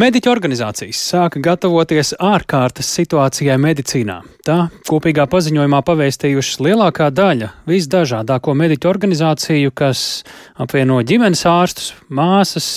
Mediķu 0.00 0.30
organizācijas 0.30 1.00
sāka 1.10 1.40
gatavoties 1.44 2.14
ārkārtas 2.24 2.88
situācijai 2.94 3.58
medicīnā. 3.60 4.20
Tā 4.46 4.70
kopīgā 4.88 5.26
paziņojumā 5.28 5.80
pavēstījušas 5.84 6.62
lielākā 6.64 7.10
daļa 7.12 7.50
visdažādāko 7.68 8.54
mediķu 8.56 8.88
organizāciju, 8.88 9.74
kas 9.76 10.22
apvieno 10.62 11.02
ģimenes 11.04 11.44
ārstus, 11.50 11.90
māsas, 12.08 12.70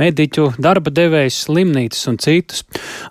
mediķu, 0.00 0.48
darba 0.62 0.92
devējus, 0.94 1.42
slimnīcas 1.46 2.06
un 2.10 2.18
citus. 2.22 2.64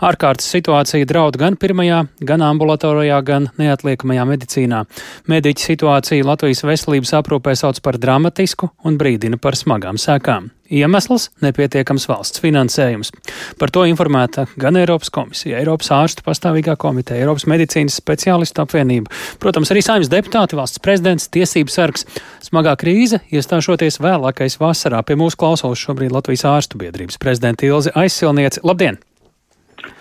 Ārkārtas 0.05 0.49
situācija 0.55 1.07
draud 1.09 1.39
gan 1.41 1.57
pirmajā, 1.59 2.03
gan 2.25 2.43
ambulatorijā, 2.45 3.21
gan 3.25 3.49
neatliekamajā 3.61 4.27
medicīnā. 4.33 4.83
Mediķa 5.31 5.69
situāciju 5.71 6.27
Latvijas 6.27 6.65
veselības 6.67 7.15
aprūpē 7.21 7.55
sauc 7.57 7.81
par 7.85 7.99
dramatisku 8.01 8.71
un 8.85 8.99
brīdina 9.01 9.41
par 9.41 9.57
smagām 9.59 10.01
sekām. 10.01 10.51
Iemesls- 10.65 11.29
nepietiekams 11.45 12.07
valsts 12.09 12.41
finansējums. 12.41 13.11
Par 13.59 13.69
to 13.69 13.83
informēta 13.85 14.47
gan 14.57 14.73
Eiropas 14.73 15.11
komisija, 15.13 15.59
Eiropas 15.59 15.91
ārstu 15.93 16.25
pastāvīgā 16.25 16.75
komiteja, 16.75 17.21
Eiropas 17.21 17.45
medicīnas 17.45 17.99
speciālistu 18.01 18.65
apvienība, 18.65 19.11
protams, 19.39 19.69
arī 19.69 19.83
saimnes 19.85 20.09
deputāti, 20.09 20.57
valsts 20.57 20.79
prezidents, 20.79 21.29
tiesības 21.29 21.69
sargs. 21.69 22.05
Smagā 22.45 22.75
krīze 22.77 23.23
iestāšoties 23.33 23.97
vēlākais 24.03 24.59
vasarā. 24.61 25.01
Pie 25.01 25.17
mūsu 25.17 25.39
klausos 25.41 25.81
šobrīd 25.81 26.13
Latvijas 26.13 26.45
ārstu 26.45 26.77
biedrības 26.77 27.17
prezidenta 27.17 27.65
Ilze 27.65 27.93
Aizsilniece. 27.97 28.61
Labdien! 28.61 28.99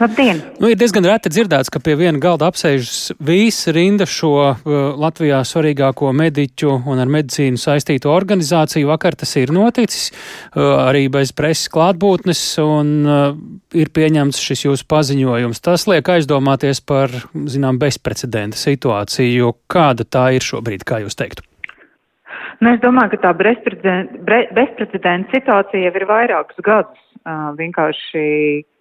Labdien! 0.01 0.41
Nu, 0.61 0.69
ir 0.73 0.79
diezgan 0.79 1.07
reti 1.07 1.30
dzirdēts, 1.33 1.71
ka 1.73 1.80
pie 1.83 1.95
viena 1.99 2.19
galda 2.21 2.49
apsēžas 2.51 3.15
visa 3.23 3.73
rinda 3.75 4.07
šo 4.09 4.33
uh, 4.41 4.75
Latvijā 5.01 5.38
svarīgāko 5.47 6.11
mediķu 6.16 6.75
un 6.91 7.01
ar 7.01 7.11
medicīnu 7.11 7.61
saistīto 7.61 8.12
organizāciju. 8.12 8.91
Vakar 8.91 9.16
tas 9.21 9.33
ir 9.41 9.55
noticis 9.55 10.11
uh, 10.11 10.85
arī 10.88 11.07
bez 11.15 11.33
preses 11.37 11.71
klātbūtnes 11.73 12.43
un 12.65 12.93
uh, 13.07 13.24
ir 13.77 13.93
pieņemts 13.95 14.43
šis 14.51 14.66
jūsu 14.66 14.88
paziņojums. 14.91 15.65
Tas 15.65 15.88
liek 15.91 16.13
aizdomāties 16.16 16.83
par, 16.85 17.15
zinām, 17.33 17.80
bezprecedenta 17.80 18.61
situāciju. 18.61 19.55
Kāda 19.71 20.05
tā 20.05 20.30
ir 20.37 20.45
šobrīd, 20.45 20.85
kā 20.88 21.05
jūs 21.07 21.16
teiktu? 21.21 21.46
Nu, 22.60 22.71
es 22.74 22.80
domāju, 22.83 23.15
ka 23.15 23.19
tā 23.27 23.33
bezprecedenta 23.38 25.35
situācija 25.35 25.88
jau 25.88 25.95
ir 25.99 26.07
vairākus 26.10 26.61
gadus. 26.66 27.01
Vienkārši 27.59 28.24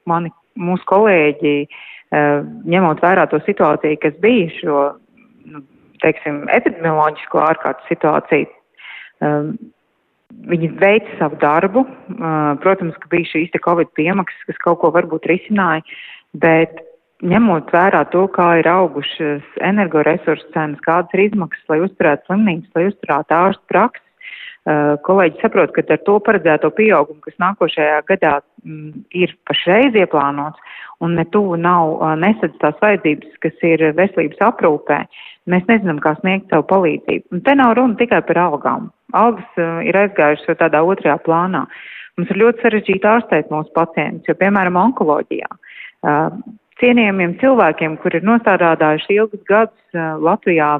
mani 0.09 0.33
mūsu 0.59 0.85
kolēģi, 0.89 1.55
ņemot 2.69 3.01
vērā 3.03 3.25
to 3.31 3.39
situāciju, 3.47 3.99
kas 4.03 4.17
bija 4.21 4.49
šo, 4.59 4.81
nu, 5.49 5.63
teiksim, 6.03 6.43
epidemioloģisko 6.53 7.41
ārkārtas 7.41 7.89
situāciju, 7.89 8.51
viņi 10.53 10.71
veica 10.81 11.19
savu 11.19 11.39
darbu. 11.41 11.85
Protams, 12.63 12.97
ka 13.01 13.11
bija 13.13 13.31
šīs 13.31 13.53
te 13.53 13.61
Covid 13.63 13.93
piemaksas, 13.97 14.49
kas 14.49 14.61
kaut 14.65 14.81
ko 14.83 14.91
varbūt 14.93 15.29
risināja, 15.31 15.85
bet 16.33 16.83
ņemot 17.23 17.71
vērā 17.73 18.03
to, 18.13 18.25
kā 18.35 18.49
ir 18.59 18.69
augušas 18.69 19.59
energoresursu 19.63 20.49
cenas, 20.55 20.81
kādas 20.85 21.13
ir 21.15 21.27
izmaksas, 21.29 21.65
lai 21.71 21.79
uzturētu 21.85 22.27
slimnīcas, 22.27 22.71
lai 22.75 22.87
uzturētu 22.91 23.37
ārstu 23.37 23.71
praksi, 23.71 24.03
kolēģi 25.03 25.41
saprot, 25.41 25.73
ka 25.75 25.83
ar 25.91 25.99
to 26.07 26.19
paredzēto 26.23 26.69
pieaugumu, 26.71 27.19
kas 27.25 27.35
nākošajā 27.41 27.97
gadā 28.07 28.37
mm, 28.63 29.03
ir 29.11 29.33
pašreiz 29.47 29.95
ieplānots 29.99 30.59
un 31.03 31.17
ne 31.19 31.25
tuvu 31.33 31.57
nav 31.59 31.99
nesadz 32.21 32.55
tās 32.61 32.77
vajadzības, 32.79 33.33
kas 33.43 33.65
ir 33.67 33.83
veselības 33.97 34.39
aprūpē, 34.47 35.01
mēs 35.51 35.67
nezinām, 35.67 35.99
kā 36.03 36.15
sniegt 36.21 36.47
savu 36.53 36.63
palīdzību. 36.71 37.27
Un 37.35 37.43
te 37.43 37.57
nav 37.59 37.75
runa 37.79 37.99
tikai 37.99 38.21
par 38.23 38.39
algām. 38.45 38.87
Algas 39.11 39.59
ir 39.83 39.99
aizgājušas 39.99 40.47
jau 40.47 40.57
tādā 40.63 40.83
otrajā 40.87 41.17
plānā. 41.27 41.65
Mums 42.17 42.31
ir 42.31 42.39
ļoti 42.39 42.63
sarežģīti 42.63 43.09
ārstēt 43.09 43.51
mūsu 43.51 43.73
pacientus, 43.75 44.29
jo, 44.29 44.37
piemēram, 44.39 44.79
onkoloģijā. 44.79 45.49
Cienījamiem 46.81 47.37
cilvēkiem, 47.41 47.99
kur 48.01 48.15
ir 48.17 48.25
nostādādājuši 48.25 49.19
ilgus 49.19 49.43
gadus 49.49 49.97
uh, 49.97 50.15
Latvijā, 50.23 50.79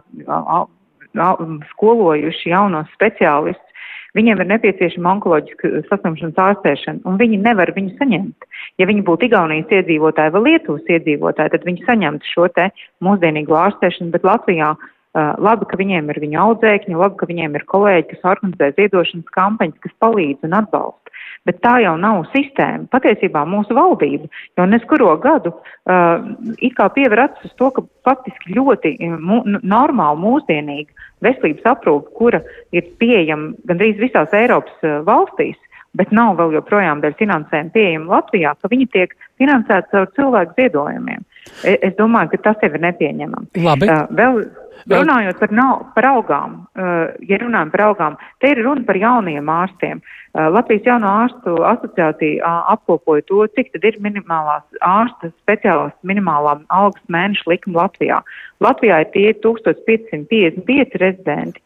skolojuši 1.73 2.50
jaunos 2.50 2.90
speciālistus, 2.95 3.73
Viņiem 4.13 4.44
ir 4.44 4.50
nepieciešama 4.51 5.09
onkoloģiska 5.16 5.69
saslimšanas 5.88 6.38
ārstēšana, 6.38 7.01
un 7.09 7.16
viņi 7.17 7.40
nevar 7.41 7.72
viņu 7.73 7.95
saņemt. 7.97 8.45
Ja 8.78 8.85
viņi 8.85 9.01
būtu 9.07 9.25
Igaunijas 9.25 9.73
iedzīvotāji 9.73 10.34
vai 10.35 10.41
Lietuvas 10.47 10.91
iedzīvotāji, 10.95 11.53
tad 11.56 11.66
viņi 11.66 11.85
saņemtu 11.88 12.29
šo 12.29 12.46
te 12.53 12.67
mūsdienīgo 13.06 13.57
ārstēšanu, 13.57 14.13
bet 14.13 14.28
Latvijā 14.29 14.69
uh, 14.78 15.34
labi, 15.41 15.66
ka 15.69 15.81
viņiem 15.81 16.13
ir 16.13 16.22
viņa 16.28 16.44
audzēkņi, 16.46 17.00
labi, 17.01 17.17
ka 17.17 17.29
viņiem 17.31 17.57
ir 17.57 17.66
kolēģi, 17.73 18.07
kas 18.12 18.29
organizē 18.35 18.69
ziedošanas 18.78 19.34
kampaņas, 19.34 19.81
kas 19.81 19.97
palīdz 20.06 20.46
un 20.46 20.57
atbalsta. 20.62 21.17
Bet 21.43 21.57
tā 21.59 21.73
jau 21.83 21.97
nav 21.99 22.21
sistēma. 22.31 22.87
Patiesībā 22.93 23.41
mūsu 23.49 23.75
valdība 23.75 24.29
jau 24.55 24.67
neskuro 24.69 25.09
gadu 25.23 25.51
uh, 25.51 26.23
it 26.63 26.77
kā 26.77 26.87
piever 26.95 27.25
acis 27.25 27.49
uz 27.49 27.57
to, 27.59 27.67
ka 27.75 27.83
faktiski 28.07 28.55
ļoti 28.55 28.93
mu, 29.19 29.41
normāli 29.59 30.23
mūsdienīga 30.23 31.09
veselības 31.25 31.67
aprūpe, 31.73 32.15
kura 32.15 32.39
ir 32.71 32.87
pieejama 33.01 33.53
gandrīz 33.67 33.99
visās 33.99 34.31
Eiropas 34.39 34.87
uh, 34.87 35.01
valstīs, 35.07 35.59
bet 35.99 36.15
nav 36.15 36.37
vēl 36.39 36.55
joprojām 36.61 37.03
dēļ 37.03 37.19
finansējuma 37.19 37.75
pieejama 37.75 38.15
Latvijā, 38.15 38.55
ka 38.61 38.71
viņi 38.71 38.89
tiek 38.95 39.13
finansēti 39.41 39.91
caur 39.91 40.09
cilvēku 40.15 40.55
ziedojumiem. 40.61 41.27
Es, 41.67 41.75
es 41.89 41.97
domāju, 41.99 42.33
ka 42.33 42.43
tas 42.47 42.63
jau 42.63 42.71
ir 42.71 42.85
nepieņemami. 42.87 43.51
Labi. 43.67 43.91
Uh, 43.91 44.07
vēl, 44.15 44.45
Runājot 44.89 45.39
par, 45.39 45.51
nav, 45.56 45.84
par 45.95 46.06
augām, 46.09 46.56
uh, 46.75 47.13
ja 47.29 47.38
runājam 47.39 47.72
par 47.72 47.84
augām, 47.85 48.17
te 48.44 48.51
ir 48.51 48.59
runa 48.66 48.84
par 48.88 48.97
jauniem 49.00 49.50
ārstiem. 49.50 50.01
Uh, 50.01 50.50
Latvijas 50.51 50.88
jauno 50.89 51.11
ārstu 51.23 51.56
asociācija 51.69 52.53
apkopoja 52.73 53.23
to, 53.29 53.45
cik 53.56 53.72
tad 53.75 53.88
ir 53.88 54.00
minimālās 54.03 54.66
ārsta 54.84 55.31
speciālistu 55.31 56.11
minimālā 56.11 56.57
algas 56.67 57.03
mēneša 57.16 57.47
likuma 57.53 57.85
Latvijā. 57.85 58.19
Latvijā 58.63 59.00
ir 59.06 59.09
tie 59.16 59.28
1555 59.45 61.00
rezidenti. 61.03 61.63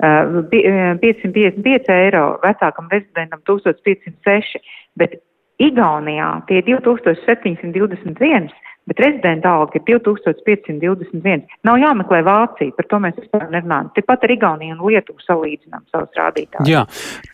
Uh, 0.00 0.46
555 0.52 1.90
eiro 1.92 2.24
vecākam 2.44 2.86
rezidentam 2.92 3.42
1506, 3.50 4.62
bet 4.96 5.18
Igaunijā 5.60 6.28
tie 6.48 6.62
2721 6.64 8.48
bet 8.88 9.00
rezidenta 9.04 9.52
alga 9.54 9.78
ir 9.78 9.84
2521. 9.86 11.44
Nav 11.66 11.78
jāmeklē 11.80 12.20
Vācija, 12.26 12.74
par 12.76 12.88
to 12.90 13.00
mēs 13.04 13.18
vispār 13.20 13.46
nerunājam. 13.52 13.90
Tepat 13.96 14.26
ar 14.26 14.34
Igauniju 14.34 14.76
un 14.76 14.82
Lietuvu 14.88 15.22
salīdzinām 15.24 15.84
savus 15.92 16.16
rādītājus. 16.18 16.70
Jā, 16.70 16.84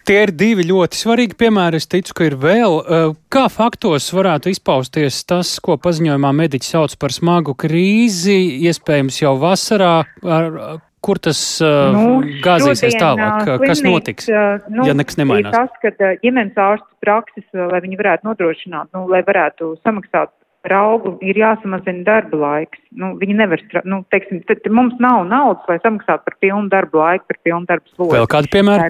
tie 0.08 0.18
ir 0.26 0.34
divi 0.36 0.66
ļoti 0.68 1.00
svarīgi 1.00 1.38
piemēri. 1.40 1.80
Es 1.80 1.88
ticu, 1.90 2.16
ka 2.16 2.28
ir 2.28 2.38
vēl. 2.42 2.80
Eh, 2.80 3.06
kā 3.32 3.46
faktos 3.52 4.08
varētu 4.16 4.52
izpausties 4.52 5.22
tas, 5.28 5.56
ko 5.62 5.78
paziņojumā 5.80 6.32
mediķi 6.44 6.72
sauc 6.74 6.96
par 7.00 7.14
smagu 7.14 7.56
krīzi, 7.58 8.36
iespējams 8.68 9.22
jau 9.22 9.36
vasarā, 9.40 9.94
ar, 10.24 10.60
kur 11.06 11.20
tas 11.22 11.38
uh, 11.62 11.94
nu, 11.94 12.38
gāzīsies 12.42 12.96
tālāk? 12.98 13.44
Slimnīca, 13.44 13.58
kas 13.62 13.82
notiks, 13.84 14.30
nu, 14.72 14.86
ja 14.88 14.94
nekas 14.96 15.20
nemainās? 15.20 15.54
Tas, 15.54 15.76
ka 15.82 16.10
ģimenes 16.24 16.58
ārstu 16.58 16.88
prakses, 17.04 17.46
lai 17.54 17.78
viņi 17.84 18.00
varētu 18.00 18.26
nodrošināt, 18.26 18.90
nu, 18.96 19.04
lai 19.12 19.22
varētu 19.26 19.76
samaksāt 19.86 20.32
par 20.66 20.74
augu 20.74 21.14
ir 21.22 21.38
jāsamazina 21.38 22.02
darba 22.06 22.38
laiks. 22.42 22.82
Nu, 22.98 23.14
viņi 23.20 23.38
nevar, 23.38 23.62
nu, 23.86 24.02
teiksim, 24.10 24.42
tad, 24.48 24.66
mums 24.74 24.98
nav 25.02 25.26
naudas, 25.30 25.66
lai 25.70 25.78
samaksātu 25.84 26.26
par 26.26 26.38
pilnu 26.42 26.70
darba 26.72 27.04
laiku, 27.04 27.28
par 27.30 27.42
pilnu 27.46 27.70
darba 27.70 27.92
slogu. 27.94 28.16
Vēl 28.16 28.30
kādi 28.30 28.50
piemēri? 28.56 28.82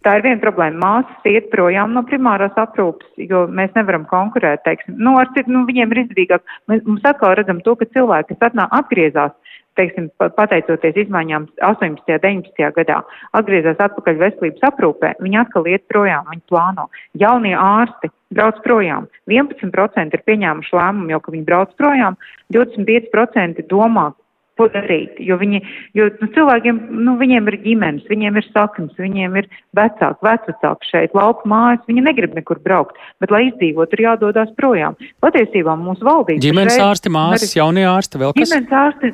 Tā 0.00 0.14
ir 0.16 0.24
viena. 0.24 0.40
Problēma. 0.40 0.80
Māsas 0.80 1.26
iet 1.28 1.50
projām 1.52 1.92
no 1.92 2.00
primārās 2.08 2.56
aprūpes, 2.56 3.10
jo 3.20 3.42
mēs 3.52 3.74
nevaram 3.76 4.06
konkurēt, 4.08 4.62
teiksim. 4.64 4.96
Nu, 4.96 5.18
ar 5.20 5.28
nu, 5.44 5.66
viņiem 5.68 5.92
ir 5.92 6.02
izdevīgāk. 6.06 6.54
Mēs, 6.72 6.80
mums 6.88 7.04
atkal 7.04 7.36
redzam 7.36 7.60
to, 7.66 7.76
ka 7.76 7.88
cilvēki, 7.92 8.38
kas 8.38 8.48
atnā, 8.48 8.64
atgriezās 8.80 9.36
teiksim, 9.78 10.08
pateicoties 10.18 10.98
izmaiņām 11.04 11.46
18. 11.66 12.06
un 12.06 12.22
19. 12.24 12.70
gadā, 12.76 13.00
atgriezās 13.38 13.80
atpakaļ 13.82 14.18
veselības 14.22 14.66
aprūpē, 14.70 15.14
viņi 15.22 15.40
atkal 15.42 15.68
iet 15.70 15.86
projām, 15.92 16.26
viņi 16.30 16.46
plāno. 16.50 16.88
Jaunie 17.20 17.54
ārsti 17.56 18.10
brauc 18.34 18.60
projām. 18.66 19.08
11% 19.30 20.16
ir 20.16 20.24
pieņēmuši 20.26 20.76
lēmumu 20.76 21.14
jau, 21.14 21.20
ka 21.24 21.34
viņi 21.34 21.46
brauc 21.48 21.74
projām, 21.80 22.18
25% 22.54 23.66
domā, 23.70 24.10
ko 24.60 24.68
darīt. 24.72 25.18
Jo, 25.24 25.38
viņi, 25.40 25.62
jo 25.96 26.08
nu, 26.20 26.28
cilvēkiem, 26.34 26.80
nu, 27.06 27.16
viņiem 27.20 27.48
ir 27.50 27.58
ģimenes, 27.64 28.06
viņiem 28.10 28.38
ir 28.40 28.48
saknes, 28.50 28.92
viņiem 29.00 29.38
ir 29.40 29.48
vecāki, 29.76 30.20
vecvecāki 30.26 30.90
šeit, 30.90 31.16
lauku 31.16 31.48
mājas, 31.50 31.82
viņi 31.88 32.04
negrib 32.04 32.36
nekur 32.36 32.60
braukt, 32.64 32.98
bet, 33.22 33.32
lai 33.32 33.46
izdzīvot, 33.48 33.94
ir 33.96 34.04
jādodas 34.06 34.52
projām. 34.58 34.98
Patiesībā 35.24 35.76
mūsu 35.80 36.06
valdība. 36.06 36.42
Ģimenes 36.44 36.76
šeit, 36.76 36.86
ārsti, 36.86 37.14
māsas, 37.14 37.54
jaunie 37.56 37.86
ārsti, 37.88 38.20
vēl 38.20 38.34
kas? 38.36 38.50
Ģimenes 38.50 38.76
ārsti, 38.82 39.12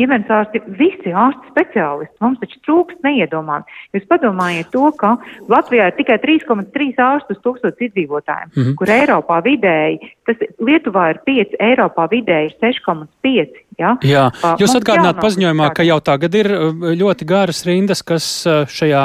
ģimenes 0.00 0.32
ārsti, 0.38 0.62
visi 0.80 1.14
ārsti 1.24 1.52
speciālisti. 1.52 2.14
Mums 2.24 2.40
taču 2.42 2.62
trūkst 2.66 3.02
neiedomāt. 3.06 3.68
Jūs 3.96 4.08
padomājiet 4.10 4.72
to, 4.74 4.88
ka 4.98 5.16
Latvijā 5.52 5.90
ir 5.90 5.98
tikai 5.98 6.18
3,3 6.22 7.02
ārstu 7.02 7.36
uz 7.36 7.42
tūkstotis 7.44 7.88
iedzīvotājiem, 7.88 8.52
mm 8.52 8.62
-hmm. 8.62 8.76
kur 8.78 8.92
Eiropā 8.92 9.42
vidēji, 9.44 10.12
tas 10.28 10.40
Lietuvā 10.62 11.10
ir 11.12 11.20
5, 11.26 11.58
Eiropā 11.60 12.08
vidēji 12.12 12.52
ir 12.52 12.56
6,5. 12.62 13.61
Ja? 13.80 13.94
Jā, 14.04 14.26
jūs 14.60 14.74
atgādināt 14.78 15.20
paziņojumā, 15.22 15.70
ka 15.76 15.86
jau 15.86 16.00
tagad 16.04 16.34
ir 16.38 16.50
ļoti 16.98 17.28
garas 17.28 17.64
rindas, 17.68 18.04
kas 18.06 18.26
šajā 18.48 19.04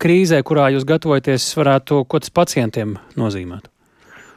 krīzē, 0.00 0.40
kurā 0.46 0.70
jūs 0.74 0.86
gatavojaties, 0.88 1.50
varētu 1.58 2.04
ko 2.08 2.22
tas 2.22 2.32
pacientiem 2.34 2.96
nozīmēt? 3.20 3.70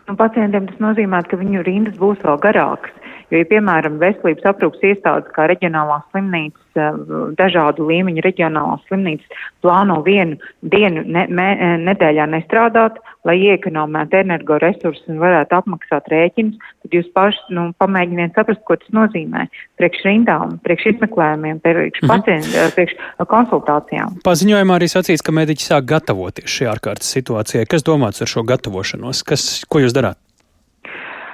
nu, 0.08 0.16
pacientiem 0.20 0.68
tas 0.70 0.80
nozīmē, 0.84 1.24
ka 1.30 1.40
viņu 1.40 1.64
rindas 1.68 1.98
būs 2.00 2.22
vēl 2.26 2.40
garākas. 2.44 2.96
Jo, 3.34 3.40
ja, 3.42 3.48
piemēram, 3.50 3.96
veselības 3.98 4.46
aprūpas 4.46 4.84
iestādes 4.86 5.32
kā 5.34 5.48
reģionālās 5.50 6.04
slimnīcas, 6.12 6.66
eh, 6.78 6.98
dažādu 7.40 7.88
līmeņu 7.90 8.22
reģionālās 8.22 8.84
slimnīcas 8.86 9.40
plāno 9.66 10.04
vienu 10.06 10.38
dienu 10.62 11.02
ne, 11.02 11.24
me, 11.34 11.48
eh, 11.58 11.74
nedēļā 11.82 12.28
nestrādāt, 12.30 13.00
lai 13.26 13.40
iekonomētu 13.42 14.20
energoresursus 14.20 15.10
un 15.10 15.18
varētu 15.24 15.58
apmaksāt 15.58 16.12
rēķinus, 16.14 16.60
tad 16.84 16.94
jūs 16.94 17.10
paši 17.18 17.58
nu, 17.58 17.72
pamēģiniet 17.82 18.38
saprast, 18.38 18.62
ko 18.70 18.78
tas 18.78 18.94
nozīmē 18.94 19.48
priekš 19.82 20.06
rindām, 20.06 20.60
priekš 20.62 20.92
izmeklējumiem, 20.94 21.62
priekš, 21.66 22.04
mhm. 22.04 22.12
pacientu, 22.14 22.54
eh, 22.54 22.70
priekš 22.78 22.94
konsultācijām. 23.34 24.20
Paziņojumā 24.28 24.78
arī 24.78 24.92
sacīts, 24.94 25.26
ka 25.26 25.34
mediķi 25.34 25.72
sāk 25.72 25.90
gatavoties 25.90 26.54
šī 26.54 26.70
ārkārtas 26.70 27.10
situācijai. 27.18 27.66
Kas 27.66 27.82
domāts 27.82 28.22
ar 28.22 28.30
šo 28.30 28.46
gatavošanos? 28.46 29.26
Kas, 29.26 29.66
ko 29.66 29.82
jūs 29.82 29.98
darāt? 29.98 30.22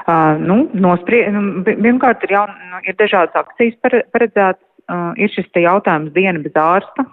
Uh, 0.09 0.39
nu, 0.41 0.63
nosprie, 0.73 1.21
nu, 1.29 1.61
pirmkārt, 1.67 2.23
ir, 2.25 2.31
jaun, 2.33 2.53
nu, 2.71 2.79
ir 2.87 2.95
dažādas 2.97 3.35
akcijas 3.37 3.77
paredzētas. 3.85 4.65
Uh, 4.89 5.11
ir 5.21 5.29
šis 5.29 5.45
jautājums 5.53 6.09
diena 6.15 6.39
bez 6.41 6.55
ārsta 6.57 7.03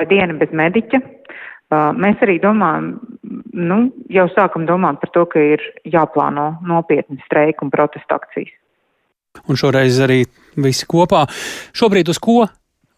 vai 0.00 0.06
diena 0.08 0.32
bez 0.40 0.48
mediķa. 0.56 1.00
Uh, 1.70 1.90
mēs 1.92 2.22
arī 2.24 2.38
domājam, 2.40 2.94
nu, 3.52 3.78
jau 4.08 4.24
sākam 4.32 4.64
domāt 4.64 5.02
par 5.02 5.12
to, 5.12 5.26
ka 5.28 5.42
ir 5.44 5.66
jāplāno 5.84 6.54
nopietni 6.64 7.20
streika 7.26 7.66
un 7.66 7.74
protesta 7.74 8.16
akcijas. 8.16 8.54
Un 9.44 9.60
šoreiz 9.60 10.00
arī 10.00 10.22
visi 10.56 10.88
kopā. 10.88 11.26
Šobrīd 11.76 12.08
uz 12.10 12.22
ko 12.22 12.46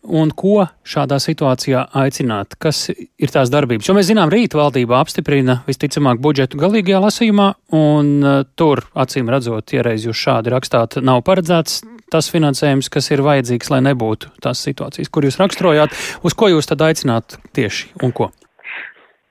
un 0.08 0.32
ko 0.34 0.66
šādā 0.86 1.18
situācijā 1.22 1.86
aicināt? 2.02 2.56
Kas 2.62 2.88
ir 2.90 3.32
tās 3.32 3.52
darbības? 3.52 3.88
Jo 3.88 3.96
mēs 3.96 4.10
zinām, 4.10 4.32
rīt 4.32 4.56
valdība 4.58 4.98
apstiprina 5.00 5.60
visticamāk 5.68 6.20
budžetu 6.22 6.60
galīgajā 6.60 7.00
lasījumā, 7.06 7.48
un 7.78 8.12
uh, 8.20 8.42
tur, 8.58 8.84
acīm 8.98 9.30
redzot, 9.32 9.74
ja 9.76 9.86
reiz 9.86 10.06
jūs 10.08 10.18
šādi 10.18 10.54
rakstāt, 10.54 10.98
nav 11.04 11.22
paredzēts 11.26 11.82
tas 12.12 12.28
finansējums, 12.28 12.90
kas 12.92 13.08
ir 13.14 13.24
vajadzīgs, 13.24 13.70
lai 13.72 13.80
nebūtu 13.86 14.34
tās 14.44 14.60
situācijas, 14.66 15.08
kur 15.08 15.24
jūs 15.24 15.40
raksturojāt. 15.40 15.96
Uz 16.26 16.36
ko 16.36 16.50
jūs 16.52 16.68
tad 16.68 16.84
aicināt 16.84 17.38
tieši 17.56 17.94
un 18.04 18.12
ko? 18.12 18.28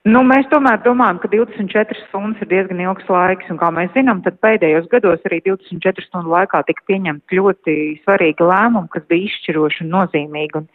Nu, 0.09 0.23
mēs 0.25 0.47
tomēr 0.49 0.79
domājam, 0.81 1.19
ka 1.21 1.29
24 1.29 1.93
stundas 2.07 2.41
ir 2.41 2.49
diezgan 2.49 2.79
ilgs 2.81 3.05
laiks, 3.05 3.45
un 3.53 3.59
kā 3.61 3.67
mēs 3.69 3.91
zinām, 3.93 4.23
tad 4.25 4.39
pēdējos 4.41 4.87
gados 4.89 5.21
arī 5.29 5.37
24 5.45 6.01
stundu 6.07 6.31
laikā 6.33 6.63
tika 6.65 6.81
pieņemt 6.89 7.35
ļoti 7.37 7.75
svarīgi 8.01 8.47
lēmumi, 8.49 8.89
kas 8.95 9.05
bija 9.11 9.27
izšķiroši 9.29 9.83
un 9.85 9.91
nozīmīgi 9.93 10.57
un, 10.57 10.65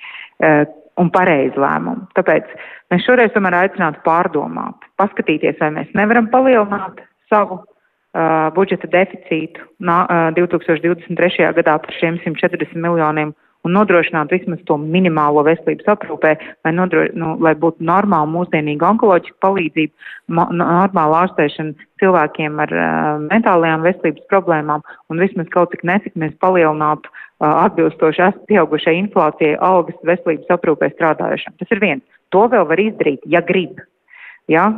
uh, 0.47 0.63
un 1.03 1.11
pareizi 1.11 1.59
lēmumi. 1.59 2.07
Tāpēc 2.15 2.53
mēs 2.95 3.09
šoreiz 3.09 3.35
tomēr 3.35 3.59
aicinātu 3.65 4.05
pārdomāt, 4.07 4.87
paskatīties, 5.03 5.59
vai 5.59 5.73
mēs 5.81 5.91
nevaram 5.99 6.31
palielināt 6.31 7.03
savu 7.27 7.59
uh, 7.59 8.47
budžeta 8.55 8.87
deficītu 8.95 9.67
nā, 9.83 10.05
uh, 10.07 10.31
2023. 10.39 11.51
gadā 11.59 11.81
par 11.83 11.99
šiem 11.99 12.23
140 12.23 12.79
miljoniem 12.79 13.35
un 13.67 13.75
nodrošināt 13.77 14.33
vismaz 14.33 14.63
to 14.69 14.79
minimālo 14.81 15.43
veselības 15.47 15.91
aprūpē, 15.97 16.35
lai, 16.65 16.73
nodro, 16.77 17.07
nu, 17.19 17.35
lai 17.43 17.55
būtu 17.59 17.85
normāla 17.87 18.29
mūsdienīga 18.31 18.93
onkoloģiska 18.95 19.43
palīdzība, 19.45 20.11
normāla 20.31 21.25
ārstēšana 21.25 21.89
cilvēkiem 22.03 22.61
ar 22.63 22.75
uh, 22.77 22.89
mentālajām 23.27 23.87
veselības 23.87 24.29
problēmām 24.33 24.85
un 25.11 25.23
vismaz 25.23 25.51
kaut 25.55 25.75
cik 25.75 25.85
necik 25.89 26.17
mēs 26.19 26.37
palielinātu 26.45 27.11
uh, 27.11 27.67
atbilstoši 27.67 28.33
pieaugušai 28.51 28.97
inflācijai 29.03 29.59
algas 29.65 29.99
veselības 30.07 30.57
aprūpē 30.59 30.93
strādājušiem. 30.95 31.59
Tas 31.61 31.77
ir 31.77 31.83
viens. 31.83 32.07
To 32.35 32.47
vēl 32.53 32.67
var 32.69 32.83
izdarīt, 32.83 33.23
ja 33.31 33.43
grib. 33.45 33.79
Ja? 34.51 34.69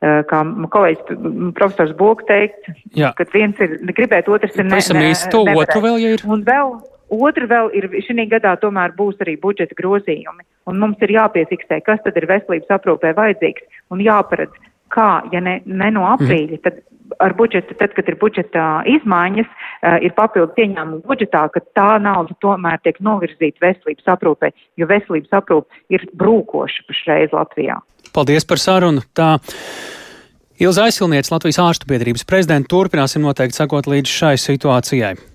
Kā 0.00 0.40
kolēģis 0.72 1.18
profesors 1.56 1.92
Boks 1.98 2.24
teikt, 2.28 2.70
Jā. 2.96 3.12
ka 3.16 3.26
viens 3.34 3.58
ir 3.60 3.76
gribēt, 3.92 4.30
otrs 4.32 4.56
ir 4.56 4.64
ne, 4.64 4.80
ne, 4.96 5.10
to 5.32 5.42
otru 5.44 5.82
vēl, 5.84 5.98
ja 6.00 6.14
ir. 6.16 6.24
Un 6.24 6.44
vēl, 6.46 6.72
Otra 7.10 7.46
vēl 7.50 7.72
ir, 7.74 7.88
šī 8.06 8.26
gadā 8.30 8.54
tomēr 8.62 8.94
būs 8.96 9.18
arī 9.24 9.36
budžeta 9.40 9.74
grozījumi, 9.78 10.46
un 10.70 10.78
mums 10.78 11.00
ir 11.02 11.16
jāpiefiksē, 11.16 11.80
kas 11.86 12.02
tad 12.04 12.18
ir 12.20 12.28
veselības 12.30 12.70
aprūpē 12.78 13.14
vajadzīgs, 13.18 13.66
un 13.90 14.04
jāparedz, 14.04 14.54
kā, 14.94 15.10
ja 15.32 15.42
ne, 15.42 15.58
ne 15.66 15.90
no 15.94 16.06
aprīļa, 16.14 16.60
tad 16.62 16.80
ar 17.18 17.34
budžetu, 17.34 17.74
tad, 17.78 17.94
kad 17.96 18.08
ir 18.08 18.16
budžeta 18.20 18.66
izmaiņas, 18.88 19.48
uh, 19.50 19.98
ir 20.04 20.14
papildus 20.16 20.58
ieņēmumu 20.60 21.02
budžetā, 21.08 21.46
ka 21.54 21.62
tā 21.76 21.90
nauda 22.02 22.36
tomēr 22.44 22.78
tiek 22.84 23.00
novirzīta 23.02 23.64
veselības 23.64 24.12
aprūpē, 24.14 24.52
jo 24.78 24.90
veselības 24.90 25.40
aprūpe 25.40 25.82
ir 25.90 26.06
brūkoša 26.20 26.86
pašreiz 26.88 27.34
Latvijā. 27.34 27.80
Paldies 28.14 28.46
par 28.46 28.62
sarunu. 28.62 29.02
Tā. 29.14 29.36
Ilza 30.60 30.84
Aizsilniec, 30.84 31.30
Latvijas 31.32 31.58
ārstu 31.62 31.88
biedrības 31.88 32.26
prezidenta, 32.28 32.68
turpināsim 32.68 33.24
noteikti 33.24 33.56
sakot 33.62 33.88
līdz 33.88 34.12
šai 34.12 34.34
situācijai. 34.40 35.14